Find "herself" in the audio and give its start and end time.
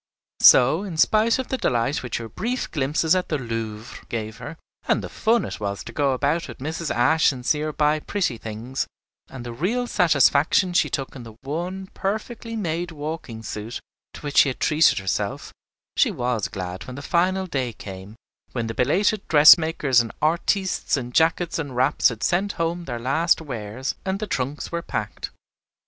14.97-15.53